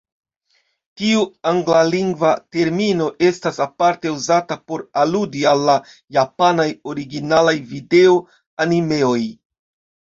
Tiu 1.01 1.19
anglalingva 1.51 2.31
termino 2.57 3.09
estas 3.27 3.61
aparte 3.67 4.15
uzata 4.15 4.59
por 4.73 4.85
aludi 5.05 5.47
al 5.53 5.65
la 5.69 5.77
japanaj 6.19 6.69
originalaj 6.97 7.57
video-animeoj. 7.77 9.19